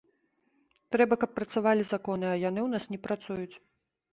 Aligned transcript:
Трэба, 0.95 1.13
каб 1.25 1.35
працавалі 1.37 1.83
законы, 1.93 2.27
а 2.31 2.35
яны 2.49 2.61
ў 2.65 2.69
нас 2.77 2.83
не 2.95 2.99
працуюць. 3.05 3.55